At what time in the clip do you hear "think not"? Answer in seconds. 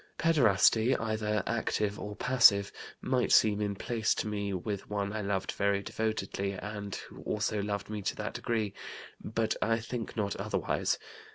9.79-10.35